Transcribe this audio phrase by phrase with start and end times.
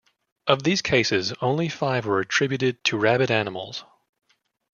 [0.47, 3.83] Of these cases, only five were attributed to rabid animals.